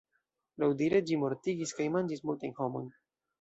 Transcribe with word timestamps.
Laŭdire 0.63 1.01
ĝi 1.09 1.17
mortigis 1.25 1.75
kaj 1.81 1.87
manĝis 1.97 2.25
multajn 2.31 2.57
homojn. 2.63 2.91